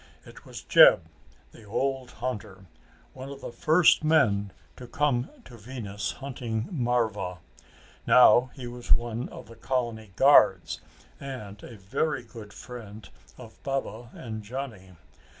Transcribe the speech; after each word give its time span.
It 0.25 0.45
was 0.45 0.63
Jeb, 0.63 1.03
the 1.51 1.63
old 1.63 2.09
hunter, 2.09 2.65
one 3.13 3.29
of 3.29 3.41
the 3.41 3.51
first 3.51 4.03
men 4.03 4.51
to 4.75 4.87
come 4.87 5.29
to 5.45 5.57
Venus 5.57 6.13
hunting 6.13 6.67
marva. 6.71 7.37
Now 8.07 8.49
he 8.55 8.65
was 8.65 8.95
one 8.95 9.29
of 9.29 9.47
the 9.47 9.55
colony 9.55 10.11
guards, 10.15 10.81
and 11.19 11.61
a 11.61 11.77
very 11.77 12.23
good 12.23 12.51
friend 12.51 13.07
of 13.37 13.61
Baba 13.61 14.09
and 14.15 14.41
Johnny. 14.41 14.93